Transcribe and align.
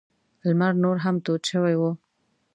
لمر 0.47 0.73
نور 0.83 0.97
هم 1.03 1.15
تود 1.25 1.41
شوی 1.49 1.75
و. 1.79 1.81